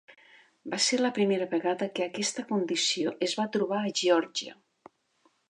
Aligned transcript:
Va 0.73 0.77
ser 0.85 0.97
la 1.01 1.11
primera 1.17 1.47
vegada 1.51 1.89
que 1.99 2.07
aquesta 2.07 2.47
condició 2.53 3.15
es 3.29 3.37
va 3.43 3.47
trobar 3.59 3.83
a 3.91 3.95
Geòrgia. 4.03 4.59